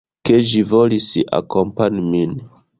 Ke 0.29 0.39
ĝi 0.51 0.63
volis 0.71 1.07
akompani 1.41 2.05
min. 2.11 2.37